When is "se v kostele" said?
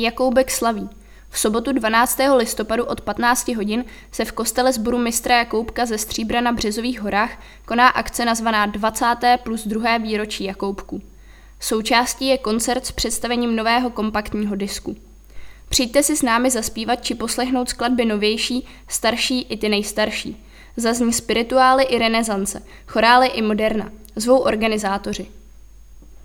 4.12-4.72